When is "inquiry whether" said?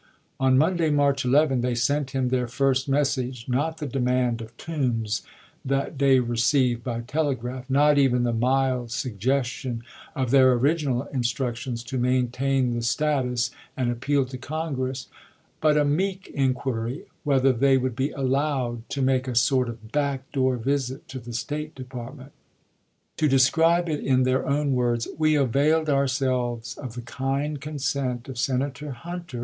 16.33-17.53